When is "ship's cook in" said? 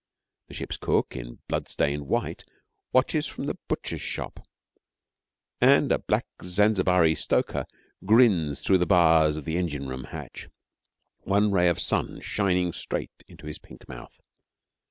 0.55-1.41